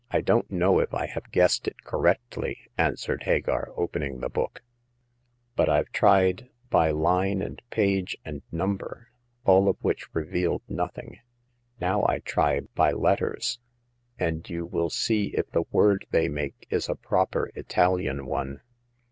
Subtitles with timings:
[0.23, 3.17] don*t know if I have guessed it correctly," The First Customer.
[3.17, 4.63] 57 answered Hagar, opening the book;"
[5.55, 9.09] but Fve tried by Hne and page and number,
[9.45, 11.19] all of which revealed nothing.
[11.79, 13.59] Now I try by letters,
[14.17, 18.61] and you will see if the word they make is a proper Italian one."